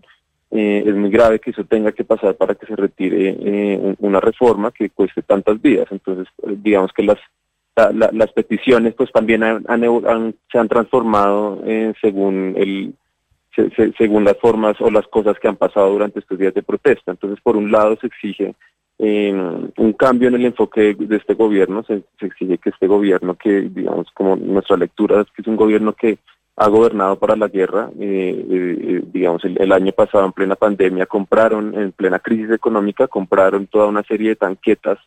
es 0.52 0.96
muy 0.96 1.10
grave 1.10 1.40
que 1.40 1.50
eso 1.50 1.64
tenga 1.64 1.92
que 1.92 2.04
pasar 2.04 2.36
para 2.36 2.54
que 2.54 2.68
se 2.68 2.76
retire 2.76 3.96
una 3.98 4.20
reforma 4.20 4.70
que 4.70 4.92
cueste 4.92 5.24
tantas 5.24 5.60
vidas. 5.60 5.88
Entonces, 5.90 6.28
digamos 6.64 6.94
que 6.94 7.04
las 7.04 7.20
las 7.76 8.32
peticiones 8.32 8.94
pues 8.94 9.12
también 9.12 9.42
se 9.42 10.58
han 10.60 10.68
transformado 10.70 11.62
según 12.00 12.54
el 12.58 12.94
según 13.98 14.24
las 14.24 14.38
formas 14.38 14.80
o 14.80 14.90
las 14.92 15.08
cosas 15.08 15.38
que 15.40 15.48
han 15.48 15.56
pasado 15.56 15.92
durante 15.92 16.20
estos 16.20 16.38
días 16.38 16.54
de 16.54 16.64
protesta. 16.64 17.12
Entonces, 17.12 17.40
por 17.42 17.56
un 17.56 17.72
lado 17.72 17.98
se 18.00 18.08
exige 18.08 18.56
em, 18.98 19.70
un 19.78 19.94
cambio 19.94 20.30
en 20.30 20.36
el 20.36 20.46
enfoque 20.46 20.96
de 20.98 21.16
este 21.16 21.34
gobierno, 21.34 21.84
se, 21.84 22.04
exige 22.20 22.58
que 22.58 22.70
este 22.70 22.88
gobierno, 22.88 23.36
que 23.36 23.62
digamos 23.62 24.08
como 24.14 24.36
nuestra 24.36 24.78
lectura 24.78 25.22
es 25.22 25.28
que 25.32 25.42
es 25.42 25.48
un 25.48 25.56
gobierno 25.56 25.94
que 25.94 26.18
ha 26.58 26.68
gobernado 26.70 27.20
para 27.20 27.36
la 27.36 27.50
guerra, 27.50 27.90
eh, 28.00 28.46
eh, 28.50 29.02
digamos 29.12 29.44
el, 29.44 29.72
año 29.72 29.92
pasado 29.92 30.26
en 30.26 30.32
plena 30.32 30.56
pandemia 30.56 31.06
compraron, 31.06 31.78
en 31.78 31.92
plena 31.92 32.20
crisis 32.20 32.50
económica, 32.52 33.08
compraron 33.08 33.68
toda 33.68 33.88
una 33.88 34.04
serie 34.04 34.30
de 34.30 34.36
tanquetas 34.38 34.98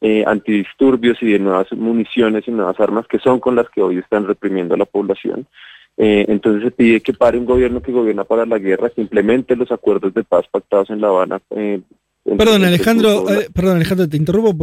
eh, 0.00 0.24
antidisturbios 0.26 1.20
y 1.22 1.32
de 1.32 1.38
nuevas 1.38 1.72
municiones 1.72 2.46
y 2.46 2.50
nuevas 2.50 2.78
armas 2.80 3.06
que 3.06 3.18
son 3.18 3.40
con 3.40 3.56
las 3.56 3.68
que 3.70 3.82
hoy 3.82 3.98
están 3.98 4.26
reprimiendo 4.26 4.74
a 4.74 4.78
la 4.78 4.84
población. 4.84 5.46
Eh, 5.96 6.24
entonces 6.28 6.64
se 6.64 6.70
pide 6.70 7.00
que 7.00 7.12
pare 7.12 7.38
un 7.38 7.44
gobierno 7.44 7.82
que 7.82 7.92
gobierna 7.92 8.24
para 8.24 8.46
la 8.46 8.58
guerra, 8.58 8.90
que 8.90 9.02
implemente 9.02 9.56
los 9.56 9.70
acuerdos 9.70 10.14
de 10.14 10.24
paz 10.24 10.46
pactados 10.50 10.90
en 10.90 11.00
La 11.00 11.08
Habana. 11.08 11.40
Eh, 11.50 11.80
perdón, 12.24 12.64
Alejandro, 12.64 13.24
perdón, 13.52 13.76
Alejandro, 13.76 14.08
te 14.08 14.16
interrumpo 14.16 14.56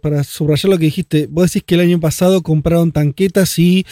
para 0.00 0.24
subrayar 0.24 0.70
lo 0.70 0.78
que 0.78 0.86
dijiste. 0.86 1.26
Vos 1.30 1.52
decís 1.52 1.64
que 1.64 1.74
el 1.76 1.82
año 1.82 2.00
pasado 2.00 2.42
compraron 2.42 2.92
tanquetas 2.92 3.58
y 3.58 3.86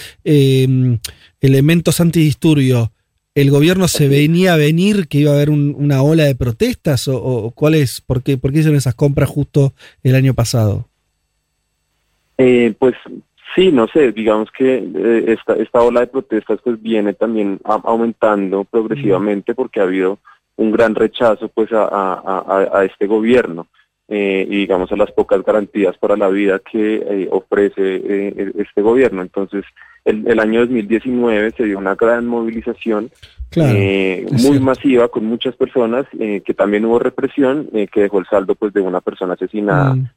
elementos 1.41 2.01
antidisturbios. 2.01 2.91
¿El 3.35 3.51
gobierno 3.51 3.89
se 3.89 4.09
venía 4.09 4.53
a 4.53 4.59
venir 4.59 5.09
que 5.09 5.19
iba 5.19 5.31
a 5.31 5.35
haber 5.35 5.49
una 5.49 6.03
ola 6.03 6.25
de 6.25 6.35
protestas? 6.35 7.09
¿O, 7.09 7.51
cuál 7.55 7.75
es? 7.75 8.03
¿Por 8.03 8.23
qué, 8.23 8.37
¿Por 8.37 8.53
qué 8.53 8.59
hicieron 8.59 8.77
esas 8.77 8.95
compras 8.95 9.31
justo 9.31 9.73
el 10.03 10.15
año 10.15 10.35
pasado? 10.35 10.89
Eh, 12.37 12.75
pues 12.79 12.95
sí, 13.55 13.73
no 13.73 13.87
sé, 13.89 14.13
digamos 14.13 14.51
que 14.51 14.77
eh, 14.77 15.25
esta, 15.29 15.55
esta 15.55 15.83
ola 15.83 16.01
de 16.01 16.07
protestas 16.07 16.61
pues 16.63 16.81
viene 16.81 17.15
también 17.15 17.61
aumentando 17.65 18.65
progresivamente 18.65 19.55
porque 19.55 19.81
ha 19.81 19.85
habido 19.85 20.19
un 20.57 20.71
gran 20.73 20.95
rechazo 20.95 21.49
pues 21.49 21.71
a, 21.73 22.85
este 22.85 23.07
gobierno 23.07 23.67
eh, 24.09 24.47
y 24.49 24.57
digamos 24.57 24.93
a 24.93 24.97
las 24.97 25.11
pocas 25.13 25.43
garantías 25.43 25.97
para 25.99 26.17
la 26.17 26.29
vida 26.29 26.59
que 26.61 27.29
ofrece 27.31 28.53
este 28.59 28.83
gobierno. 28.83 29.23
Entonces, 29.23 29.65
el, 30.05 30.27
el, 30.27 30.41
año 30.41 30.61
2019 30.61 31.53
se 31.53 31.65
dio 31.65 31.79
una 31.79 31.95
gran 31.95 32.27
movilización 32.27 33.11
eh, 33.57 34.27
muy 34.31 34.61
masiva 34.61 35.09
con 35.09 35.27
muchas 35.27 35.55
personas, 35.57 36.07
eh, 36.19 36.43
que 36.45 36.55
también 36.55 36.85
hubo 36.85 36.99
represión, 36.99 37.69
eh, 37.73 37.87
que 37.87 38.03
dejó 38.03 38.19
el 38.19 38.27
saldo 38.27 38.55
pues 38.55 38.73
de 38.73 38.81
una 38.81 39.01
persona 39.01 39.35
asesinada 39.35 39.95
mm. 39.95 40.09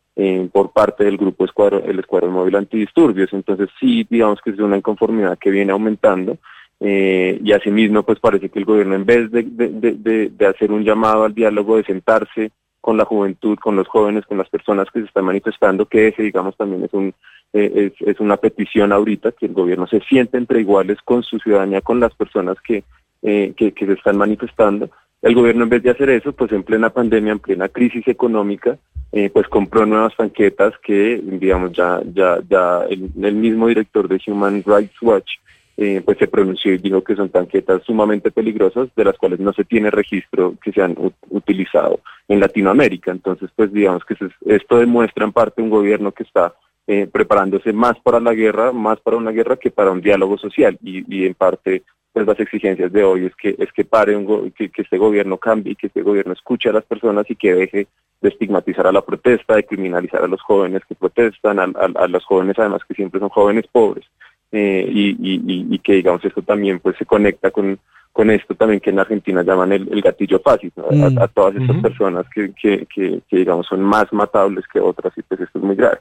Por 0.52 0.72
parte 0.72 1.04
del 1.04 1.18
grupo 1.18 1.44
escuadro, 1.46 1.84
el 1.84 2.00
Escuadrón 2.00 2.34
Móvil 2.34 2.56
Antidisturbios. 2.56 3.34
Entonces 3.34 3.70
sí, 3.80 4.06
digamos 4.10 4.40
que 4.42 4.52
es 4.52 4.60
una 4.60 4.78
inconformidad 4.78 5.38
que 5.38 5.52
viene 5.52 5.72
aumentando. 5.72 6.38
y 6.80 7.52
asimismo, 7.52 8.04
pues 8.04 8.20
parece 8.20 8.50
que 8.50 8.60
el 8.60 8.66
gobierno, 8.66 8.96
en 8.96 9.06
vez 9.06 9.32
de, 9.32 9.44
de, 9.44 10.30
de 10.30 10.46
hacer 10.46 10.72
un 10.72 10.84
llamado 10.84 11.26
al 11.26 11.34
diálogo, 11.34 11.78
de 11.78 11.84
sentarse 11.84 12.52
con 12.80 12.98
la 12.98 13.06
juventud, 13.06 13.58
con 13.58 13.76
los 13.76 13.88
jóvenes, 13.88 14.26
con 14.26 14.38
las 14.38 14.48
personas 14.48 14.88
que 14.92 15.00
se 15.00 15.08
están 15.08 15.26
manifestando, 15.26 15.88
que 15.88 16.10
ese, 16.10 16.22
digamos, 16.22 16.56
también 16.56 16.84
es 16.84 16.94
un 16.94 17.14
eh, 17.58 17.94
es, 18.02 18.20
una 18.20 18.36
petición 18.36 18.92
ahorita 18.92 19.32
que 19.32 19.46
el 19.46 19.54
gobierno 19.54 19.88
se 19.88 20.02
siente 20.02 20.38
entre 20.38 20.60
iguales 20.60 20.98
con 21.06 21.24
su 21.24 21.40
ciudadanía, 21.40 21.80
con 21.80 22.02
las 22.02 22.14
personas 22.14 22.58
que, 22.60 22.84
eh, 23.22 23.54
que, 23.56 23.74
se 23.74 23.94
están 23.94 24.18
manifestando. 24.18 24.90
El 25.26 25.34
gobierno 25.34 25.64
en 25.64 25.70
vez 25.70 25.82
de 25.82 25.90
hacer 25.90 26.12
eso, 26.12 26.34
pues 26.34 26.52
en 26.52 26.62
plena 26.62 26.92
pandemia, 26.92 27.32
en 27.32 27.40
plena 27.40 27.68
crisis 27.68 28.08
económica, 28.08 28.78
eh, 29.12 29.32
pues 29.32 29.48
compró 29.48 29.84
nuevas 29.84 30.16
tanquetas 30.16 30.76
que, 30.84 31.20
digamos, 31.24 31.72
ya, 31.72 32.00
ya, 32.14 32.38
ya 32.48 32.84
el, 32.88 33.10
el 33.20 33.34
mismo 33.34 33.68
director 33.68 34.08
de 34.08 34.22
Human 34.28 34.64
Rights 34.64 35.02
Watch 35.02 35.32
eh, 35.78 36.04
pues 36.06 36.20
se 36.20 36.28
pronunció 36.28 36.74
y 36.74 36.78
dijo 36.78 37.04
que 37.04 37.16
son 37.16 37.30
tanquetas 37.30 37.82
sumamente 37.84 38.30
peligrosas, 38.30 38.90
de 38.96 39.04
las 39.04 39.18
cuales 39.18 39.40
no 39.40 39.52
se 39.52 39.64
tiene 39.64 39.90
registro 39.90 40.54
que 40.64 40.72
se 40.72 40.84
han 40.84 40.96
utilizado 41.32 42.02
en 42.28 42.40
Latinoamérica. 42.40 43.10
Entonces, 43.10 43.50
pues 43.56 43.74
digamos 43.74 44.06
que 44.06 44.16
esto 44.46 44.78
demuestra 44.78 45.26
en 45.26 45.34
parte 45.34 45.64
un 45.64 45.72
gobierno 45.72 46.12
que 46.12 46.22
está 46.22 46.54
eh, 46.88 47.10
preparándose 47.12 47.74
más 47.74 48.00
para 48.04 48.20
la 48.20 48.36
guerra, 48.36 48.72
más 48.72 49.00
para 49.00 49.18
una 49.18 49.32
guerra 49.32 49.58
que 49.58 49.72
para 49.72 49.90
un 49.90 50.02
diálogo 50.02 50.38
social 50.38 50.78
y, 50.84 51.26
en 51.26 51.34
parte 51.34 51.82
pues 52.16 52.28
las 52.28 52.40
exigencias 52.40 52.94
de 52.94 53.04
hoy 53.04 53.26
es 53.26 53.36
que 53.36 53.58
es 53.60 53.74
que 53.74 53.84
pare 53.84 54.16
un 54.16 54.50
que, 54.52 54.72
este 54.74 54.98
gobierno 54.98 55.38
cambie 55.38 55.76
que 55.76 55.88
este 55.88 56.02
gobierno 56.02 56.32
escuche 56.32 56.70
a 56.70 56.72
las 56.72 56.86
personas 56.86 57.30
y 57.30 57.36
que 57.36 57.54
deje 57.54 57.88
de 58.22 58.30
estigmatizar 58.30 58.88
a 58.88 58.94
la 58.94 59.02
protesta, 59.02 59.56
de 59.56 59.66
criminalizar 59.66 60.24
a 60.24 60.28
los 60.28 60.42
jóvenes 60.42 60.82
que 60.88 60.96
protestan, 60.96 61.60
a 61.60 62.08
los 62.08 62.24
jóvenes 62.24 62.58
además 62.58 62.84
que 62.88 62.94
siempre 62.94 63.20
son 63.20 63.28
jóvenes 63.28 63.66
pobres. 63.70 64.06
Eh, 64.54 64.88
y, 64.90 65.78
que 65.80 65.96
digamos 65.96 66.24
esto 66.24 66.42
también 66.42 66.80
pues 66.80 66.96
se 66.96 67.06
conecta 67.06 67.52
con, 67.52 67.78
con 68.14 68.30
esto 68.30 68.56
también 68.56 68.80
que 68.80 68.92
en 68.92 69.00
Argentina 69.00 69.44
llaman 69.44 69.74
el, 69.74 70.02
gatillo 70.02 70.40
fácil, 70.40 70.72
mm. 70.78 71.20
a, 71.20 71.28
todas 71.28 71.58
estas 71.58 71.82
personas 71.82 72.26
que, 72.34 72.54
que, 72.54 72.88
que, 72.88 73.22
digamos 73.30 73.68
son 73.68 73.82
más 73.82 74.06
matables 74.14 74.64
que 74.72 74.80
otras 74.80 75.12
y 75.18 75.22
pues 75.24 75.42
esto 75.42 75.60
es 75.60 75.66
muy 75.66 75.76
grave. 75.76 76.00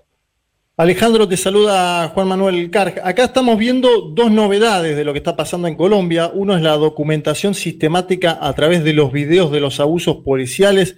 Alejandro, 0.77 1.29
te 1.29 1.37
saluda 1.37 2.09
Juan 2.09 2.29
Manuel 2.29 2.71
Carg. 2.71 3.01
Acá 3.05 3.25
estamos 3.25 3.59
viendo 3.59 4.01
dos 4.13 4.31
novedades 4.31 4.97
de 4.97 5.05
lo 5.05 5.13
que 5.13 5.19
está 5.19 5.37
pasando 5.37 5.69
en 5.69 5.77
Colombia. 5.77 6.31
Uno 6.35 6.57
es 6.57 6.63
la 6.63 6.77
documentación 6.77 7.55
sistemática 7.55 8.39
a 8.41 8.53
través 8.55 8.83
de 8.83 8.93
los 8.93 9.13
videos 9.13 9.53
de 9.53 9.61
los 9.61 9.79
abusos 9.79 10.17
policiales 10.25 10.97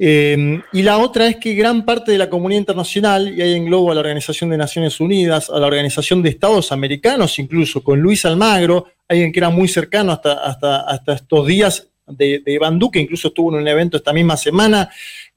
Em, 0.00 0.62
y 0.72 0.82
la 0.82 0.98
otra 0.98 1.26
es 1.26 1.36
que 1.36 1.54
gran 1.54 1.84
parte 1.84 2.12
de 2.12 2.18
la 2.18 2.30
comunidad 2.30 2.60
internacional, 2.60 3.36
y 3.36 3.42
ahí 3.42 3.54
englobo 3.54 3.90
a 3.90 3.94
la 3.94 4.00
Organización 4.00 4.48
de 4.48 4.56
Naciones 4.56 5.00
Unidas, 5.00 5.50
a 5.50 5.58
la 5.58 5.66
Organización 5.66 6.22
de 6.22 6.28
Estados 6.28 6.70
Americanos, 6.70 7.36
incluso 7.40 7.82
con 7.82 7.98
Luis 7.98 8.24
Almagro, 8.24 8.86
alguien 9.08 9.32
que 9.32 9.40
era 9.40 9.50
muy 9.50 9.66
cercano 9.66 10.12
hasta, 10.12 10.34
hasta, 10.34 10.82
hasta 10.82 11.14
estos 11.14 11.46
días 11.48 11.88
de, 12.06 12.40
de 12.44 12.52
Iván 12.52 12.78
incluso 12.94 13.28
estuvo 13.28 13.50
en 13.50 13.60
un 13.60 13.68
evento 13.68 13.96
esta 13.96 14.12
misma 14.12 14.36
semana, 14.36 14.88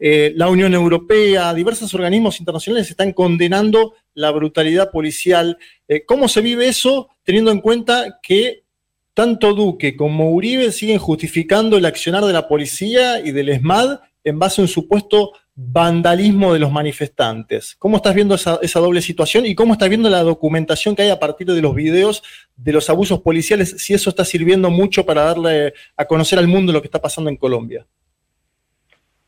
eh, 0.04 0.34
la 0.36 0.50
Unión 0.50 0.74
Europea, 0.74 1.54
diversos 1.54 1.94
organismos 1.94 2.40
internacionales 2.40 2.90
están 2.90 3.14
condenando 3.14 3.94
la 4.16 4.32
brutalidad 4.32 4.90
policial. 4.90 5.60
Eh, 5.88 6.06
¿Cómo 6.08 6.28
se 6.28 6.42
vive 6.42 6.68
eso 6.68 7.10
teniendo 7.22 7.52
en 7.52 7.62
cuenta 7.62 8.20
que 8.24 8.64
tanto 9.14 9.54
Duque 9.54 9.96
como 9.96 10.32
Uribe 10.32 10.72
siguen 10.72 10.98
justificando 10.98 11.78
el 11.78 11.86
accionar 11.86 12.26
de 12.26 12.34
la 12.34 12.48
policía 12.48 13.20
y 13.20 13.32
del 13.32 13.50
ESMAD 13.50 14.00
en 14.24 14.40
base 14.40 14.62
a 14.62 14.64
un 14.64 14.68
supuesto 14.68 15.34
vandalismo 15.54 16.54
de 16.54 16.60
los 16.60 16.72
manifestantes. 16.72 17.76
¿Cómo 17.78 17.98
estás 17.98 18.16
viendo 18.16 18.34
esa, 18.34 18.60
doble 18.80 19.04
situación 19.04 19.46
y 19.46 19.54
cómo 19.54 19.74
estás 19.74 19.90
viendo 19.90 20.10
la 20.10 20.24
documentación 20.24 20.96
que 20.96 21.04
hay 21.04 21.10
a 21.10 21.20
partir 21.20 21.46
de 21.46 21.62
los 21.62 21.76
videos 21.76 22.24
de 22.56 22.74
los 22.74 22.90
abusos 22.90 23.22
policiales, 23.22 23.76
si 23.78 23.94
eso 23.94 24.10
está 24.10 24.26
sirviendo 24.26 24.72
mucho 24.72 25.06
para 25.06 25.26
darle 25.26 25.76
a 25.96 26.06
conocer 26.06 26.40
al 26.40 26.48
mundo 26.48 26.74
lo 26.74 26.82
que 26.82 26.88
está 26.88 27.00
pasando 27.00 27.30
en 27.30 27.38
Colombia? 27.38 27.86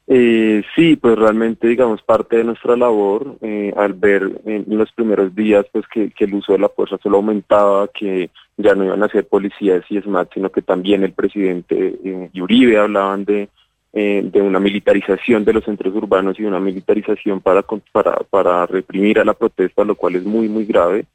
Eh, 0.08 0.64
sí, 0.76 0.98
pues 0.98 1.18
realmente, 1.18 1.68
digamos, 1.68 2.02
parte 2.04 2.38
de 2.38 2.44
nuestra 2.44 2.76
labor, 2.76 3.38
eh, 3.42 3.74
al 3.78 3.94
ver 3.94 4.42
en 4.46 4.78
los 4.78 4.92
primeros 4.92 5.34
días 5.34 5.66
pues 5.72 5.86
que, 5.88 6.12
el 6.18 6.34
uso 6.34 6.52
de 6.52 6.60
la 6.60 6.70
fuerza 6.70 6.98
solo 7.02 7.18
aumentaba, 7.18 7.88
que 7.88 8.30
ya 8.58 8.76
no 8.76 8.84
iban 8.84 9.02
a 9.02 9.10
ser 9.10 9.28
policías 9.28 9.84
y 9.90 9.98
ESMAD, 9.98 10.28
sino 10.34 10.52
que 10.52 10.62
también 10.62 11.04
el 11.04 11.14
presidente 11.14 11.96
eh, 12.04 12.30
Uribe 12.36 12.78
hablaban 12.78 13.24
de 13.26 13.50
eh, 13.96 14.24
de 14.26 14.42
una 14.42 14.60
militarización 14.60 15.46
de 15.46 15.54
los 15.54 15.66
centros 15.66 15.94
urbanos 15.94 16.40
y 16.40 16.44
una 16.44 16.60
militarización 16.60 17.42
para, 17.42 17.64
para, 17.92 18.16
para 18.28 18.66
reprimir 18.66 19.20
a 19.20 19.24
la 19.24 19.36
protesta, 19.36 19.84
lo 19.84 19.94
cual 19.94 20.16
es 20.16 20.24
muy, 20.24 20.50
muy 20.50 20.66
grave. 20.66 21.06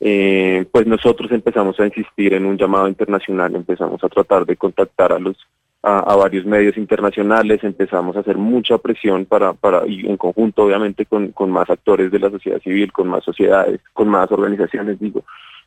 Eh, 0.00 0.64
pues 0.72 0.84
nosotros 0.84 1.30
empezamos 1.30 1.78
a 1.78 1.86
insistir 1.86 2.34
en 2.34 2.44
un 2.44 2.58
llamado 2.58 2.88
internacional, 2.88 3.54
empezamos 3.54 4.02
a 4.02 4.08
tratar 4.08 4.44
de 4.46 4.56
contactar 4.56 5.12
a 5.12 5.20
los 5.20 5.36
a, 5.84 6.16
varios 6.16 6.46
medios 6.46 6.76
internacionales, 6.76 7.62
empezamos 7.62 8.16
a 8.16 8.20
hacer 8.20 8.36
mucha 8.36 8.78
presión 8.78 9.26
para, 9.26 9.52
para 9.52 9.86
y 9.86 10.06
en 10.06 10.16
conjunto 10.16 10.64
obviamente 10.64 11.04
con, 11.06 11.32
con 11.32 11.50
más 11.50 11.68
actores 11.68 12.10
de 12.10 12.18
la 12.18 12.30
sociedad 12.30 12.60
civil, 12.60 12.92
con 12.92 13.08
más 13.08 13.22
sociedades, 13.24 13.80
con 13.92 14.08
más 14.08 14.30
organizaciones, 14.32 14.98
digo, 14.98 15.24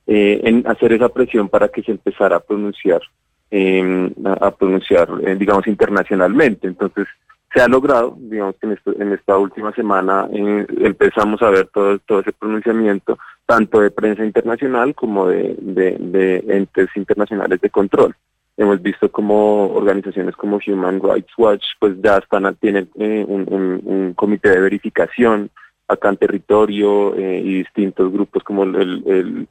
eh, 0.07 0.41
en 0.43 0.65
hacer 0.67 0.93
esa 0.93 1.09
presión 1.09 1.49
para 1.49 1.67
que 1.67 1.83
se 1.83 1.91
empezara 1.91 2.37
a 2.37 2.39
pronunciar 2.39 3.01
eh, 3.49 4.11
a, 4.41 4.51
pronunciar, 4.51 5.09
eh, 5.25 5.35
digamos, 5.35 5.67
internacionalmente. 5.67 6.67
Entonces, 6.67 7.07
se 7.53 7.61
ha 7.61 7.67
logrado, 7.67 8.15
digamos 8.19 8.55
que 8.59 8.67
en, 8.67 9.13
esta 9.13 9.37
última 9.37 9.71
semana 9.71 10.27
eh, 10.33 10.67
empezamos 10.81 11.41
a 11.41 11.49
ver 11.49 11.67
todo, 11.67 11.97
todo 11.99 12.19
ese 12.19 12.33
pronunciamiento, 12.33 13.17
tanto 13.45 13.79
de 13.79 13.91
prensa 13.91 14.25
internacional 14.25 14.93
como 14.93 15.27
de, 15.27 15.55
de, 15.57 16.43
entes 16.49 16.89
internacionales 16.95 17.61
de 17.61 17.69
control. 17.69 18.13
Hemos 18.57 18.81
visto 18.81 19.09
como 19.11 19.67
organizaciones 19.73 20.35
como 20.35 20.59
Human 20.65 20.99
Rights 21.01 21.31
Watch 21.37 21.63
pues 21.79 21.93
ya 22.01 22.17
están 22.17 22.53
tienen 22.55 22.89
eh, 22.99 23.23
un, 23.27 24.13
comité 24.15 24.49
de 24.49 24.59
verificación 24.59 25.49
acá 25.87 26.09
en 26.09 26.17
territorio 26.17 27.15
eh, 27.15 27.39
y 27.39 27.59
distintos 27.59 28.11
grupos 28.11 28.43
como 28.43 28.65
eh, 28.65 29.47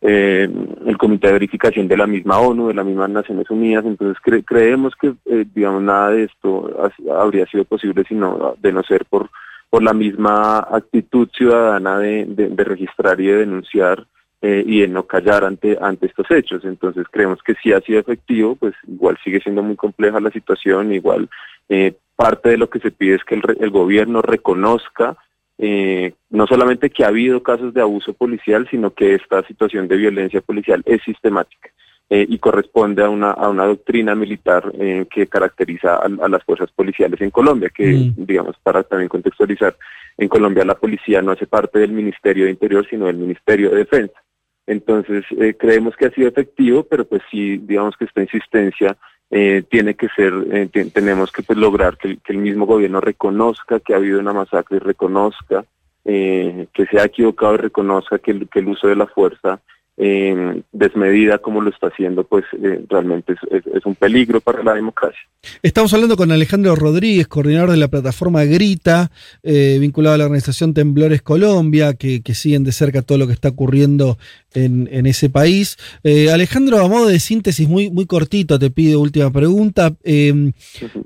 el, 0.00 0.98
comité 0.98 1.28
de 1.28 1.32
verificación 1.34 1.88
de 1.88 1.96
la 1.96 2.06
misma 2.06 2.38
ONU, 2.38 2.68
de 2.68 2.74
las 2.74 2.86
mismas 2.86 3.10
Naciones 3.10 3.48
Unidas. 3.50 3.84
Entonces 3.84 4.16
creemos 4.44 4.94
que 4.96 5.14
digamos 5.54 5.82
nada 5.82 6.10
de 6.10 6.24
esto 6.24 6.90
habría 7.14 7.46
sido 7.46 7.64
posible 7.64 8.04
sino 8.08 8.56
de 8.60 8.72
no 8.72 8.82
ser 8.82 9.04
por 9.04 9.30
por 9.68 9.82
la 9.82 9.92
misma 9.92 10.58
actitud 10.58 11.28
ciudadana 11.36 11.98
de, 11.98 12.24
de 12.24 12.64
registrar 12.64 13.20
y 13.20 13.26
de 13.26 13.38
denunciar 13.38 14.06
eh, 14.42 14.62
y 14.66 14.80
de 14.82 14.88
no 14.88 15.06
callar 15.06 15.44
ante, 15.44 15.78
ante 15.80 16.06
estos 16.06 16.30
hechos. 16.30 16.62
Entonces 16.66 17.06
creemos 17.10 17.42
que 17.42 17.54
si 17.54 17.72
ha 17.72 17.80
sido 17.80 18.00
efectivo, 18.00 18.54
pues 18.54 18.74
igual 18.86 19.18
sigue 19.24 19.40
siendo 19.40 19.62
muy 19.62 19.76
compleja 19.76 20.20
la 20.20 20.30
situación, 20.30 20.92
igual 20.92 21.30
eh, 21.70 21.94
parte 22.14 22.50
de 22.50 22.58
lo 22.58 22.68
que 22.68 22.78
se 22.78 22.90
pide 22.90 23.14
es 23.14 23.24
que 23.24 23.34
el, 23.34 23.70
gobierno 23.70 24.20
reconozca 24.20 25.16
eh, 25.56 26.12
no 26.28 26.46
solamente 26.46 26.90
que 26.90 27.04
ha 27.04 27.08
habido 27.08 27.42
casos 27.42 27.72
de 27.72 27.80
abuso 27.80 28.12
policial, 28.12 28.68
sino 28.70 28.92
que 28.92 29.14
esta 29.14 29.42
situación 29.46 29.88
de 29.88 29.96
violencia 29.96 30.42
policial 30.42 30.82
es 30.84 31.02
sistemática. 31.02 31.70
y 32.08 32.38
corresponde 32.38 33.02
a 33.02 33.08
una, 33.10 33.32
a 33.32 33.48
una 33.48 33.64
doctrina 33.66 34.14
militar 34.14 34.70
que 35.10 35.26
caracteriza 35.26 35.96
a, 35.96 36.28
las 36.28 36.44
fuerzas 36.44 36.70
policiales 36.70 37.20
en 37.20 37.30
Colombia, 37.30 37.68
que 37.74 37.86
mm. 37.86 38.26
digamos, 38.26 38.54
para 38.62 38.84
también 38.84 39.08
contextualizar, 39.08 39.74
en 40.18 40.28
Colombia 40.28 40.64
la 40.64 40.76
policía 40.76 41.20
no 41.20 41.32
hace 41.32 41.46
parte 41.46 41.80
del 41.80 41.90
Ministerio 41.90 42.44
de 42.44 42.52
Interior, 42.52 42.86
sino 42.88 43.06
del 43.06 43.16
Ministerio 43.16 43.70
de 43.70 43.78
Defensa. 43.78 44.20
Entonces, 44.66 45.24
eh, 45.38 45.54
creemos 45.58 45.96
que 45.96 46.06
ha 46.06 46.10
sido 46.10 46.28
efectivo, 46.28 46.82
pero 46.84 47.04
pues 47.04 47.22
sí, 47.30 47.58
digamos 47.58 47.96
que 47.96 48.04
esta 48.04 48.20
insistencia 48.20 48.96
eh, 49.30 49.62
tiene 49.68 49.94
que 49.94 50.08
ser, 50.08 50.32
eh, 50.50 50.68
tenemos 50.92 51.30
que 51.30 51.42
pues, 51.42 51.58
lograr 51.58 51.96
que, 51.96 52.18
el 52.26 52.38
mismo 52.38 52.66
gobierno 52.66 53.00
reconozca 53.00 53.80
que 53.80 53.94
ha 53.94 53.96
habido 53.96 54.20
una 54.20 54.32
masacre 54.32 54.76
y 54.76 54.80
reconozca 54.80 55.64
que 56.04 56.86
se 56.88 57.00
ha 57.00 57.04
equivocado 57.04 57.54
y 57.54 57.58
reconozca 57.58 58.20
que 58.20 58.30
el 58.30 58.68
uso 58.68 58.86
de 58.86 58.94
la 58.94 59.08
fuerza 59.08 59.60
eh, 59.98 60.62
desmedida 60.72 61.38
como 61.38 61.62
lo 61.62 61.70
está 61.70 61.86
haciendo, 61.86 62.24
pues 62.24 62.44
eh, 62.62 62.84
realmente 62.88 63.34
es, 63.50 63.86
un 63.86 63.94
peligro 63.94 64.40
para 64.40 64.62
la 64.62 64.74
democracia. 64.74 65.20
Estamos 65.62 65.94
hablando 65.94 66.16
con 66.16 66.30
Alejandro 66.32 66.74
Rodríguez, 66.74 67.28
coordinador 67.28 67.70
de 67.70 67.76
la 67.78 67.88
plataforma 67.88 68.44
Grita, 68.44 69.10
eh, 69.42 69.78
vinculado 69.80 70.14
a 70.14 70.18
la 70.18 70.24
organización 70.24 70.74
Temblores 70.74 71.22
Colombia, 71.22 71.94
que, 71.94 72.20
siguen 72.34 72.64
de 72.64 72.72
cerca 72.72 73.02
todo 73.02 73.16
lo 73.16 73.26
que 73.26 73.32
está 73.32 73.48
ocurriendo 73.48 74.18
en, 74.52 75.06
ese 75.06 75.30
país. 75.30 75.78
Eh, 76.02 76.30
Alejandro, 76.30 76.78
a 76.80 76.88
modo 76.88 77.06
de 77.06 77.20
síntesis 77.20 77.68
muy, 77.68 77.90
muy 77.90 78.06
cortito, 78.06 78.58
te 78.58 78.70
pido 78.70 79.00
última 79.00 79.30
pregunta. 79.30 79.94
Em, 80.02 80.52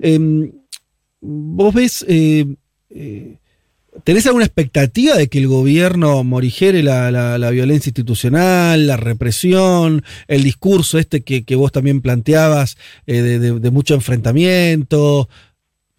em, 0.00 0.50
¿Vos 1.20 1.74
ves 1.74 2.04
¿Tenés 4.04 4.26
alguna 4.26 4.44
expectativa 4.44 5.16
de 5.16 5.28
que 5.28 5.38
el 5.38 5.48
gobierno 5.48 6.22
morigere 6.24 6.82
la, 6.82 7.10
la, 7.10 7.50
violencia 7.50 7.90
institucional, 7.90 8.86
la 8.86 8.96
represión, 8.96 10.04
el 10.28 10.42
discurso 10.42 10.98
este 10.98 11.22
que, 11.22 11.56
vos 11.56 11.72
también 11.72 12.00
planteabas 12.00 12.76
eh, 13.06 13.20
de, 13.20 13.70
mucho 13.70 13.94
enfrentamiento? 13.94 15.28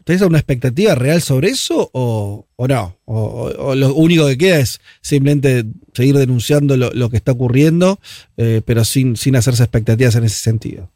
¿Tenés 0.03 0.21
alguna 0.21 0.39
expectativa 0.39 0.95
real 0.95 1.21
sobre 1.21 1.49
eso 1.49 1.89
o, 1.93 2.47
no? 2.57 2.97
O, 3.05 3.75
lo 3.75 3.93
único 3.93 4.27
que 4.27 4.37
queda 4.37 4.59
es 4.59 4.81
simplemente 5.01 5.65
seguir 5.93 6.17
denunciando 6.17 6.77
lo, 6.77 7.09
que 7.09 7.17
está 7.17 7.31
ocurriendo, 7.31 7.99
eh, 8.37 8.61
pero 8.65 8.83
sin, 8.83 9.15
sin 9.15 9.35
hacerse 9.35 9.63
expectativas 9.63 10.15
en 10.15 10.23
ese 10.23 10.39
sentido? 10.39 10.89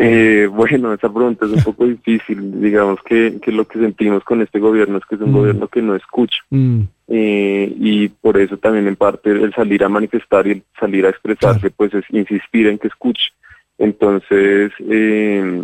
Eh, 0.00 0.46
bueno, 0.46 0.92
esa 0.92 1.12
pregunta 1.12 1.44
es 1.46 1.52
un 1.52 1.62
poco 1.62 1.86
difícil. 1.86 2.60
Digamos 2.60 3.00
que, 3.02 3.38
que, 3.42 3.50
lo 3.50 3.66
que 3.66 3.80
sentimos 3.80 4.22
con 4.22 4.40
este 4.40 4.60
gobierno 4.60 4.98
es 4.98 5.04
que 5.04 5.16
es 5.16 5.20
un 5.20 5.30
mm. 5.30 5.36
gobierno 5.36 5.68
que 5.68 5.82
no 5.82 5.96
escucha. 5.96 6.38
Mm. 6.50 6.82
Eh, 7.08 7.74
y 7.76 8.08
por 8.08 8.38
eso 8.38 8.56
también 8.58 8.86
en 8.86 8.96
parte 8.96 9.30
el 9.30 9.52
salir 9.54 9.82
a 9.82 9.88
manifestar 9.88 10.46
y 10.46 10.52
el 10.52 10.62
salir 10.78 11.04
a 11.04 11.10
expresarse, 11.10 11.70
pues 11.70 11.92
es 11.94 12.04
insistir 12.10 12.68
en 12.68 12.78
que 12.78 12.88
escuche. 12.88 13.32
Entonces, 13.76 14.72
eh, 14.88 15.62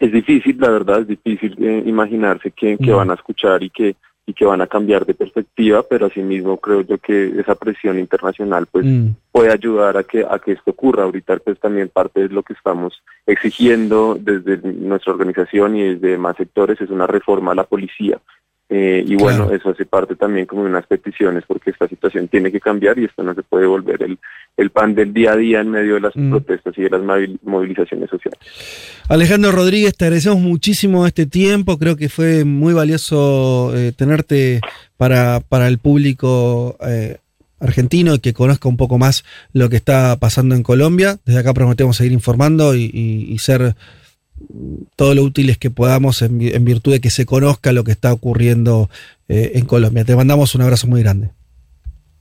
es 0.00 0.12
difícil, 0.12 0.58
la 0.60 0.70
verdad, 0.70 1.00
es 1.00 1.08
difícil 1.08 1.56
eh, 1.58 1.82
imaginarse 1.86 2.50
que, 2.50 2.76
que 2.76 2.92
mm. 2.92 2.96
van 2.96 3.10
a 3.10 3.14
escuchar 3.14 3.62
y 3.62 3.70
que 3.70 3.96
y 4.26 4.34
que 4.34 4.44
van 4.44 4.60
a 4.60 4.66
cambiar 4.66 5.04
de 5.04 5.14
perspectiva, 5.14 5.82
pero 5.82 6.06
asimismo 6.06 6.56
creo 6.58 6.82
yo 6.82 6.98
que 6.98 7.40
esa 7.40 7.54
presión 7.56 7.98
internacional 7.98 8.66
pues 8.66 8.86
mm. 8.86 9.08
puede 9.32 9.52
ayudar 9.52 9.96
a 9.96 10.04
que 10.04 10.24
a 10.28 10.38
que 10.38 10.52
esto 10.52 10.70
ocurra. 10.70 11.04
Ahorita 11.04 11.36
pues 11.38 11.58
también 11.58 11.88
parte 11.88 12.20
de 12.20 12.28
lo 12.28 12.42
que 12.42 12.52
estamos 12.52 13.02
exigiendo 13.26 14.16
desde 14.18 14.58
nuestra 14.72 15.12
organización 15.12 15.76
y 15.76 15.94
desde 15.94 16.18
más 16.18 16.36
sectores 16.36 16.80
es 16.80 16.90
una 16.90 17.06
reforma 17.06 17.52
a 17.52 17.56
la 17.56 17.64
policía. 17.64 18.20
Eh, 18.68 19.04
y 19.06 19.16
bueno, 19.16 19.50
eso 19.52 19.70
hace 19.70 19.84
parte 19.84 20.16
también 20.16 20.46
como 20.46 20.64
de 20.64 20.70
unas 20.70 20.86
peticiones 20.86 21.44
porque 21.46 21.70
esta 21.70 21.86
situación 21.88 22.28
tiene 22.28 22.50
que 22.50 22.58
cambiar 22.60 22.98
y 22.98 23.04
esto 23.04 23.22
no 23.22 23.34
se 23.34 23.42
puede 23.42 23.66
volver 23.66 24.02
el, 24.02 24.18
el 24.56 24.70
pan 24.70 24.94
del 24.94 25.12
día 25.12 25.32
a 25.32 25.36
día 25.36 25.60
en 25.60 25.70
medio 25.70 25.94
de 25.94 26.00
las 26.00 26.16
mm. 26.16 26.30
protestas 26.30 26.78
y 26.78 26.82
de 26.82 26.90
las 26.90 27.02
movilizaciones 27.42 28.08
sociales. 28.08 28.38
Alejandro 29.08 29.52
Rodríguez, 29.52 29.94
te 29.94 30.06
agradecemos 30.06 30.38
muchísimo 30.38 31.06
este 31.06 31.26
tiempo, 31.26 31.78
creo 31.78 31.96
que 31.96 32.08
fue 32.08 32.44
muy 32.44 32.72
valioso 32.72 33.72
eh, 33.76 33.92
tenerte 33.92 34.60
para, 34.96 35.40
para 35.40 35.68
el 35.68 35.76
público 35.76 36.78
eh, 36.86 37.18
argentino 37.60 38.14
y 38.14 38.20
que 38.20 38.32
conozca 38.32 38.70
un 38.70 38.78
poco 38.78 38.96
más 38.96 39.22
lo 39.52 39.68
que 39.68 39.76
está 39.76 40.16
pasando 40.16 40.54
en 40.54 40.62
Colombia. 40.62 41.18
Desde 41.26 41.40
acá 41.40 41.52
prometemos 41.52 41.98
seguir 41.98 42.12
informando 42.12 42.74
y 42.74 43.36
ser 43.38 43.74
todo 44.96 45.14
lo 45.14 45.22
útiles 45.22 45.58
que 45.58 45.70
podamos 45.70 46.22
en, 46.22 46.64
virtud 46.64 46.92
de 46.92 47.00
que 47.00 47.10
se 47.10 47.26
conozca 47.26 47.72
lo 47.72 47.84
que 47.84 47.92
está 47.92 48.12
ocurriendo 48.12 48.88
eh, 49.28 49.52
en 49.54 49.66
Colombia. 49.66 50.04
Te 50.04 50.16
mandamos 50.16 50.54
un 50.54 50.62
abrazo 50.62 50.86
muy 50.86 51.02
grande. 51.02 51.30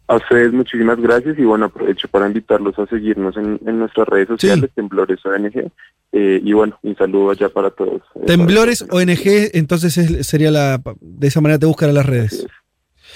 A 0.07 0.15
ustedes 0.17 0.51
muchísimas 0.51 0.99
gracias 0.99 1.39
y 1.39 1.43
bueno, 1.43 1.65
aprovecho 1.65 2.07
para 2.09 2.27
invitarlos 2.27 2.77
a 2.77 2.85
seguirnos 2.87 3.37
en, 3.37 3.59
nuestras 3.79 4.07
redes 4.09 4.27
sociales, 4.27 4.69
Temblores 4.75 5.25
ONG, 5.25 5.71
eh, 6.11 6.41
y 6.43 6.51
bueno, 6.51 6.77
un 6.83 6.97
saludo 6.97 7.31
allá 7.31 7.47
para 7.47 7.69
todos. 7.69 8.01
Eh, 8.15 8.25
Temblores 8.25 8.81
ONG, 8.89 9.51
entonces 9.53 9.93
sería 10.27 10.51
la, 10.51 10.81
de 10.99 11.27
esa 11.27 11.39
manera 11.39 11.59
te 11.59 11.65
buscan 11.65 11.89
en 11.89 11.95
las 11.95 12.05
redes. 12.05 12.45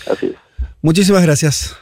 Así 0.10 0.28
es. 0.28 0.36
Muchísimas 0.82 1.24
gracias. 1.24 1.76